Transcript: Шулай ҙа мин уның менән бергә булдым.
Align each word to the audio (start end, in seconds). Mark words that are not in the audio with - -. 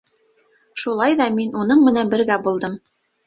Шулай 0.83 1.17
ҙа 1.19 1.27
мин 1.35 1.53
уның 1.65 1.85
менән 1.89 2.11
бергә 2.17 2.39
булдым. 2.49 2.81